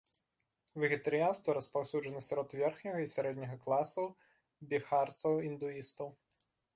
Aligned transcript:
Вегетарыянства 0.83 1.53
распаўсюджана 1.57 2.21
сярод 2.29 2.55
верхняга 2.61 2.99
і 3.03 3.11
сярэдняга 3.15 3.57
класаў 3.65 4.07
біхарцаў-індуістаў. 4.73 6.07